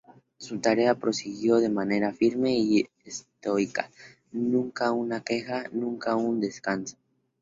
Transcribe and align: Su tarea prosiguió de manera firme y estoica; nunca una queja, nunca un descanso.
Su 0.39 0.57
tarea 0.57 0.95
prosiguió 0.95 1.57
de 1.57 1.69
manera 1.69 2.11
firme 2.11 2.57
y 2.57 2.87
estoica; 3.05 3.91
nunca 4.31 4.91
una 4.93 5.21
queja, 5.21 5.65
nunca 5.73 6.15
un 6.15 6.41
descanso. 6.41 6.97